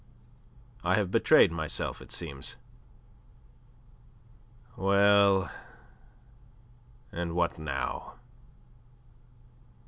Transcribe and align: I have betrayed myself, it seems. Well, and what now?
I 0.83 0.95
have 0.95 1.11
betrayed 1.11 1.51
myself, 1.51 2.01
it 2.01 2.11
seems. 2.11 2.57
Well, 4.75 5.51
and 7.11 7.33
what 7.35 7.59
now? 7.59 8.15